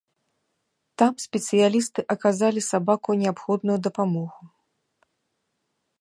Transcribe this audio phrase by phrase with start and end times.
[1.01, 4.43] Там спецыялісты аказалі сабаку неабходную дапамогу.